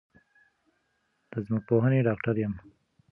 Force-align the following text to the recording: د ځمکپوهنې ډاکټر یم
د 1.31 1.33
ځمکپوهنې 1.45 1.99
ډاکټر 2.07 2.35
یم 2.43 2.53